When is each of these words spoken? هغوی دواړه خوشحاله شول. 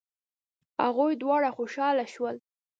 هغوی 0.83 1.13
دواړه 1.21 1.49
خوشحاله 1.57 2.05
شول. 2.13 2.35